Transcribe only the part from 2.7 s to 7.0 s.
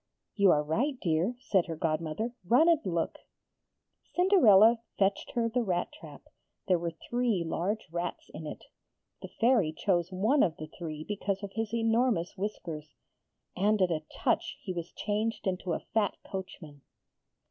look.' Cinderella fetched her the rat trap. There were